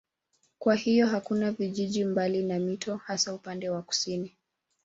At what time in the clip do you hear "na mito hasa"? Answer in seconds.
2.45-3.33